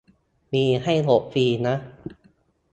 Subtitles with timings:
[0.53, 1.75] มีให้โหลดฟรีนะ